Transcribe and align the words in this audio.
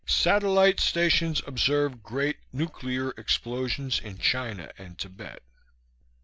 Satellite 0.07 0.79
stations 0.79 1.43
observe 1.45 2.01
great 2.01 2.37
nuclear 2.51 3.11
explosions 3.17 3.99
in 3.99 4.17
China 4.17 4.71
and 4.75 4.97
Tibet. 4.97 5.43